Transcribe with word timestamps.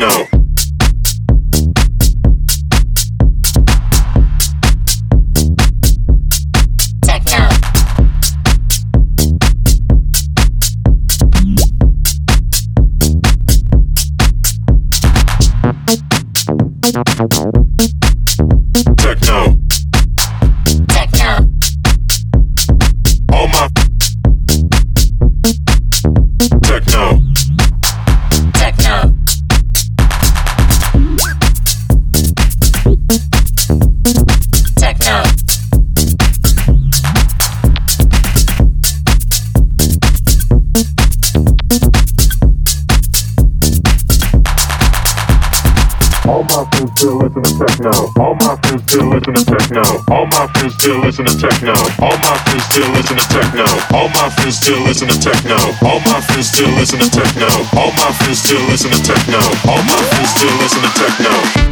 listen 0.00 0.29
techno. 55.20 55.88
All 55.88 56.00
my 56.00 56.22
friends 56.22 56.48
still 56.48 56.70
listen 56.74 56.98
to 56.98 57.10
techno. 57.10 57.46
All 57.78 57.92
my 57.92 58.12
friends 58.12 58.38
still 58.38 58.62
listen 58.66 58.90
to 58.90 59.02
techno. 59.02 59.38
All 59.68 59.82
my 59.82 60.02
friends 60.10 60.30
still 60.30 60.56
listen 60.58 60.82
to 60.82 60.90
techno. 60.94 61.69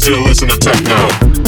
still 0.00 0.22
listen 0.22 0.48
to 0.48 0.56
techno. 0.56 1.39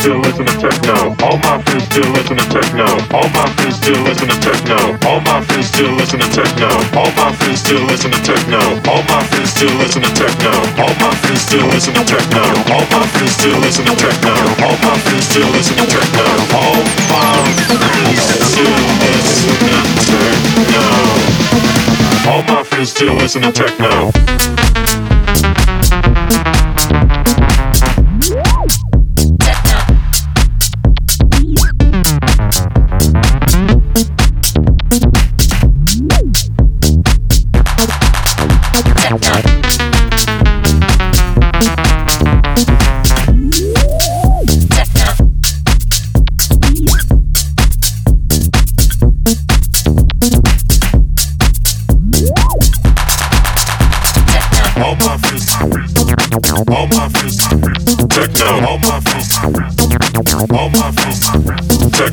All 0.00 0.08
my 0.16 1.60
friends 1.60 1.84
still 1.84 2.08
listen 2.16 2.38
to 2.38 2.48
techno. 2.48 2.86
All 3.12 3.28
my 3.36 3.44
friends 3.52 3.76
still 3.76 4.00
listen 4.00 4.28
to 4.28 4.40
techno. 4.40 4.96
All 5.04 5.20
my 5.20 5.44
friends 5.44 5.66
still 5.68 5.92
listen 5.92 6.20
to 6.20 6.30
techno. 6.30 6.70
All 6.96 7.12
my 7.12 7.32
friends 7.36 7.60
still 7.60 7.84
listen 7.84 8.10
to 8.10 8.20
techno. 8.24 8.58
All 8.88 9.02
my 9.04 9.22
friends 9.28 9.50
still 9.52 9.76
listen 9.76 10.00
to 10.00 10.08
techno. 10.16 10.52
All 10.80 10.94
my 10.96 11.12
friends 11.20 11.42
still 11.42 11.66
listen 11.68 11.92
to 11.92 12.04
techno. 12.04 12.40
All 12.72 12.86
my 12.88 13.04
friends 13.12 13.36
still 13.36 13.58
listen 13.60 13.84
to 13.84 13.94
techno. 13.94 14.32
All 14.64 14.76
my 14.80 14.96
friends 14.96 15.26
still 15.28 15.50
listen 15.52 15.76
to 15.76 15.84
techno. 15.84 16.24
All 16.64 16.80
my 16.88 17.04
friends 17.04 17.28
still 18.08 18.32
listen 18.32 18.56
to 18.56 19.44
techno. 20.32 20.90
All 22.32 22.42
my 22.48 22.62
friends 22.64 22.90
still 22.90 23.14
listen 23.16 23.42
to 23.42 23.52
techno. 23.52 24.79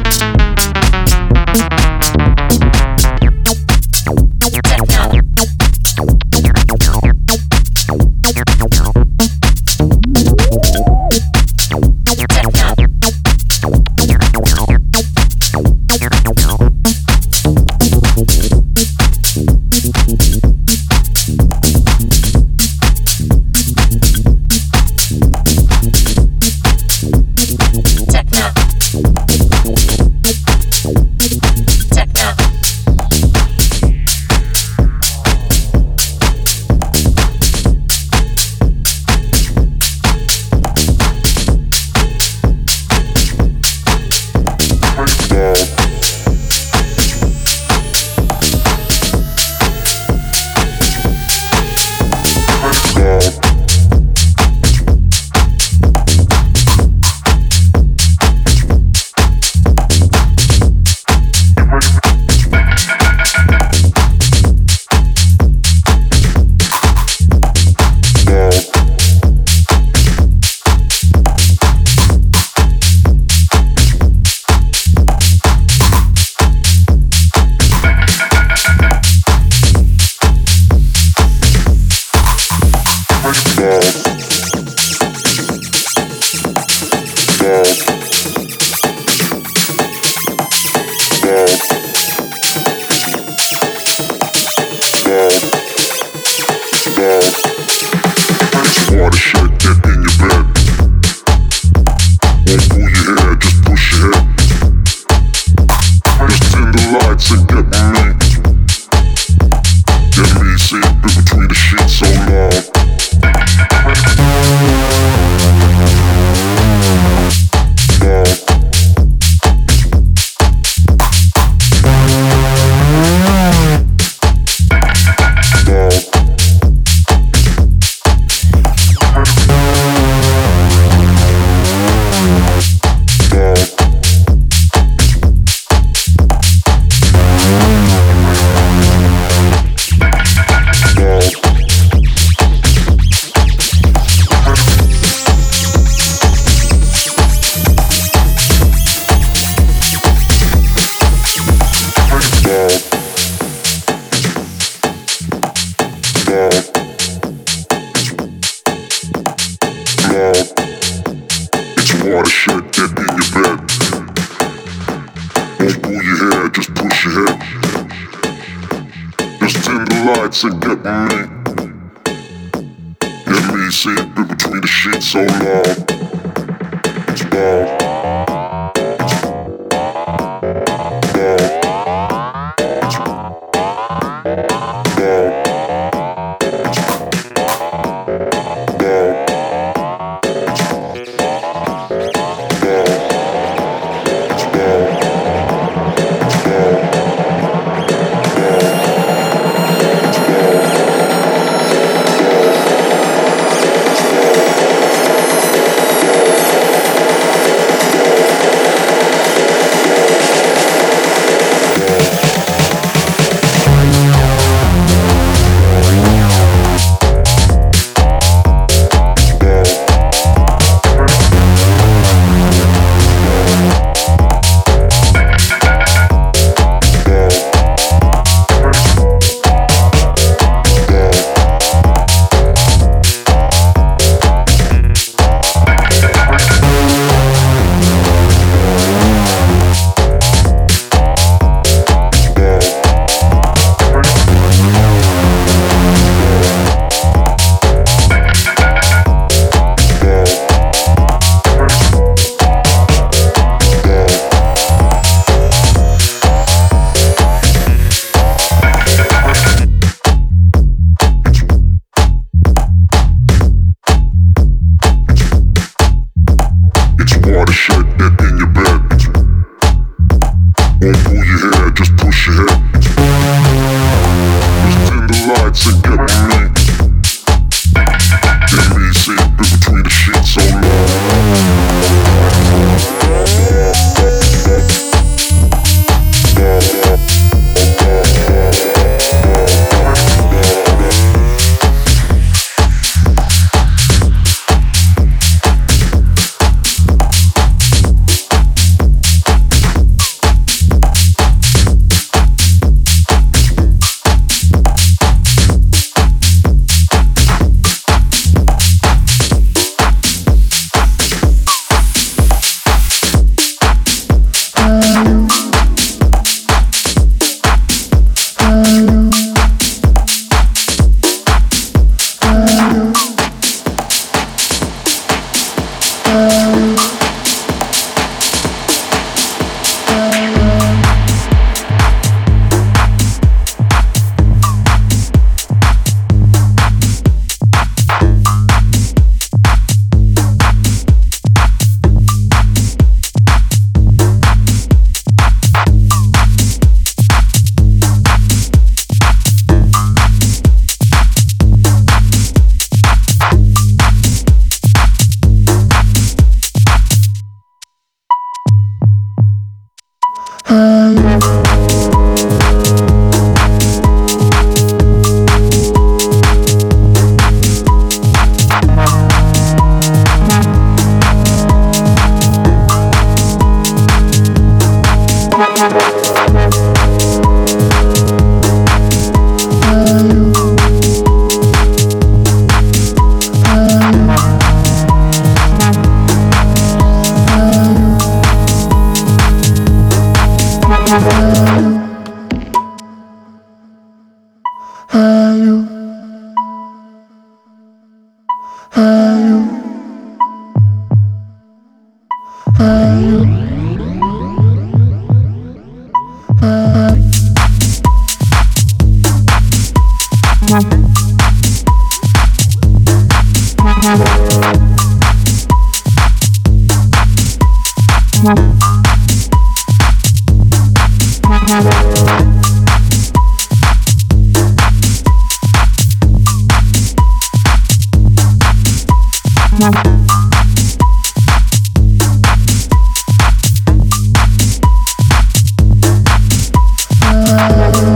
love. 437.36 437.95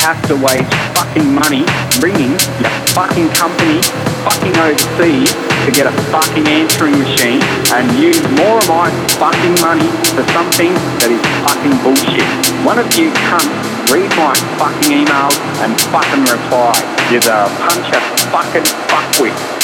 have 0.00 0.20
to 0.28 0.34
waste 0.36 0.64
fucking 0.96 1.28
money 1.28 1.64
ringing 2.00 2.32
your 2.60 2.72
fucking 2.96 3.28
company 3.36 3.80
fucking 4.24 4.56
overseas 4.56 5.32
to 5.64 5.70
get 5.72 5.86
a 5.86 5.94
fucking 6.08 6.46
answering 6.48 6.96
machine 6.98 7.40
and 7.76 7.84
use 8.00 8.20
more 8.40 8.58
of 8.58 8.68
my 8.68 8.88
fucking 9.20 9.56
money 9.60 9.88
for 10.16 10.24
something 10.32 10.72
that 11.04 11.12
is 11.12 11.20
fucking 11.44 11.76
bullshit. 11.84 12.24
One 12.64 12.78
of 12.80 12.88
you 12.96 13.12
cunts 13.28 13.52
read 13.92 14.08
my 14.16 14.32
fucking 14.56 15.04
emails 15.04 15.36
and 15.60 15.76
fucking 15.92 16.24
reply. 16.32 16.72
You're 17.12 17.20
the 17.20 17.44
puncher 17.60 18.00
fucking 18.32 18.64
fuckwit. 18.88 19.59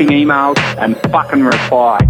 fucking 0.00 0.16
emails 0.16 0.56
and 0.78 0.96
fucking 1.12 1.42
reply. 1.42 2.09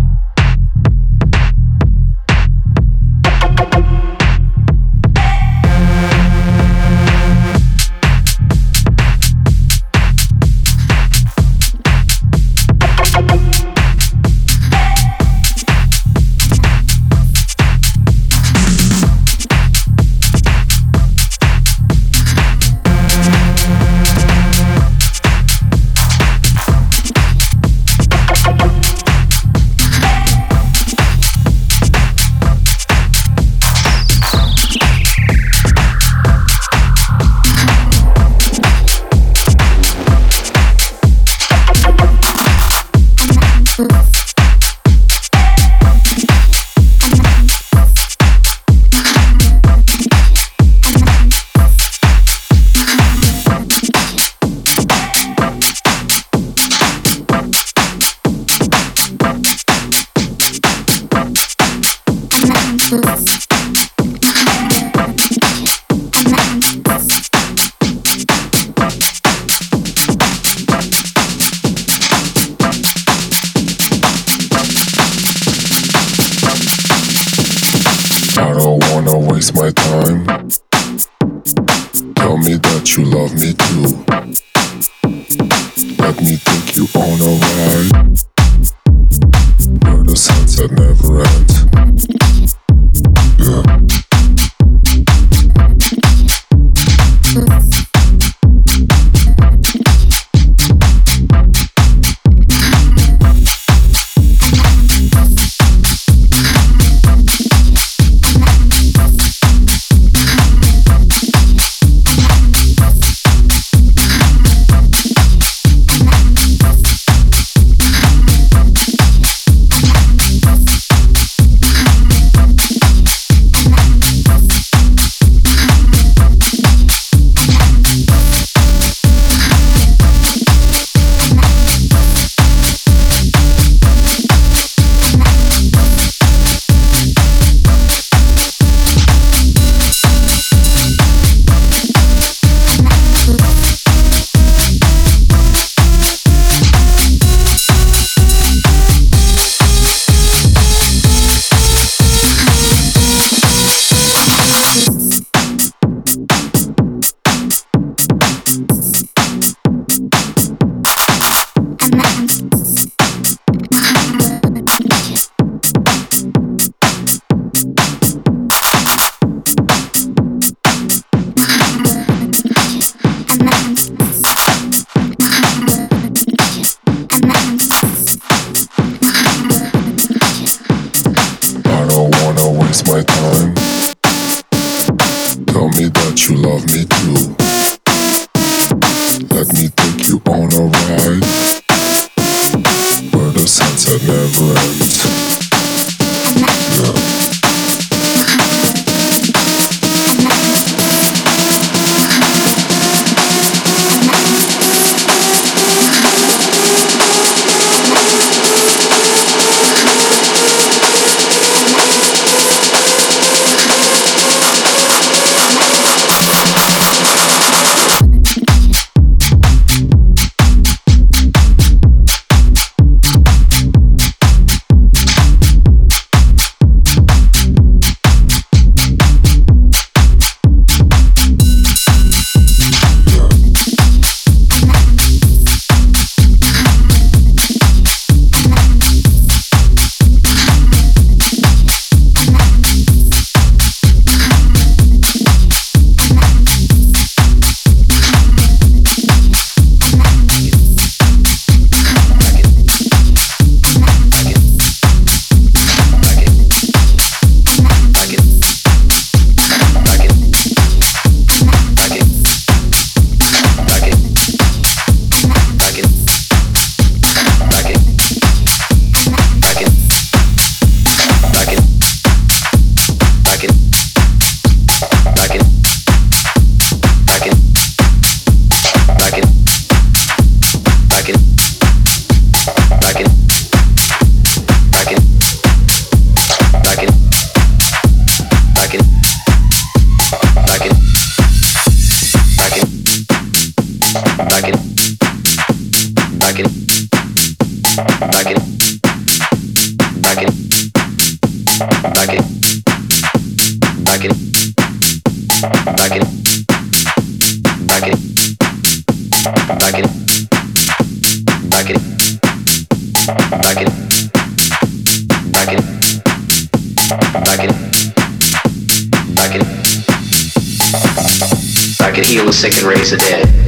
I 321.82 321.92
can 321.92 322.04
heal 322.04 322.24
the 322.24 322.32
sick 322.32 322.56
and 322.56 322.62
raise 322.62 322.90
the 322.92 322.96
dead. 322.96 323.39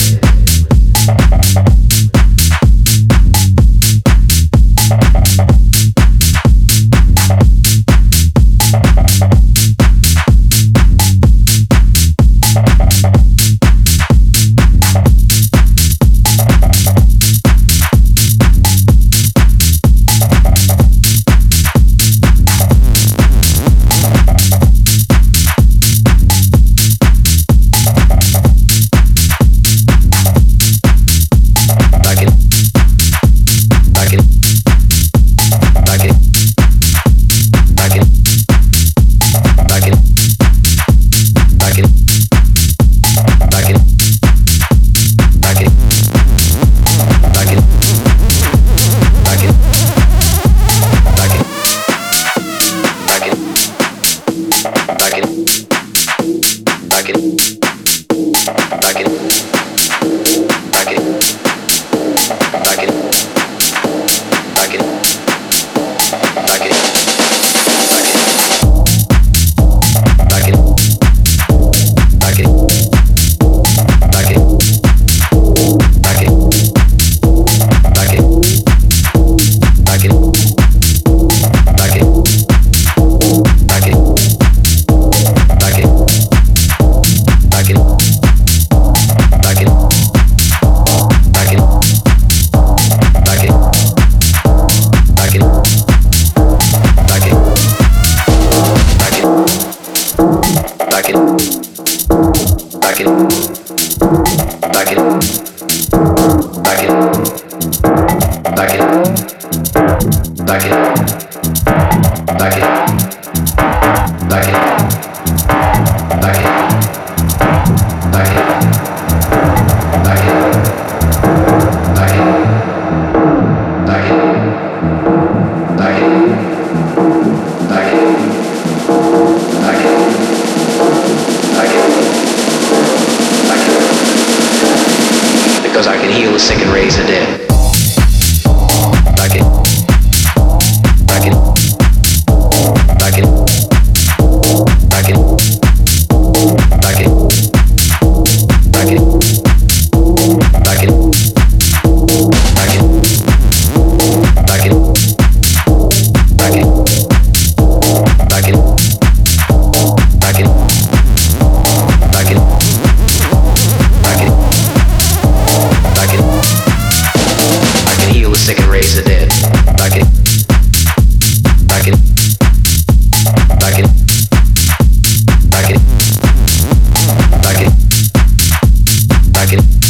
Second. 179.53 179.82